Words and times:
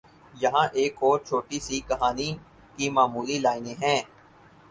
یہاں 0.33 0.67
ایک 0.79 0.93
اور 1.03 1.17
چھوٹی 1.27 1.59
سی 1.65 1.77
کہانی 1.89 2.29
کی 2.77 2.89
معمولی 2.95 3.37
لائنیں 3.39 3.75
ہیں 3.81 4.01